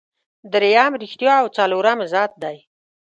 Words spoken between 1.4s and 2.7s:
او څلورم عزت دی.